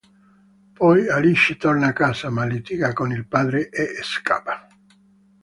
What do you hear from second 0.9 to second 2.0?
Alice torna a